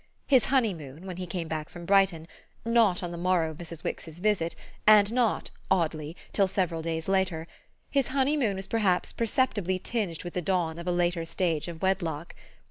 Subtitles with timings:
[0.25, 2.27] His honeymoon, when he came back from Brighton
[2.65, 3.83] not on the morrow of Mrs.
[3.83, 4.55] Wix's visit,
[4.87, 7.45] and not, oddly, till several days later
[7.91, 12.33] his honeymoon was perhaps perceptibly tinged with the dawn of a later stage of wedlock.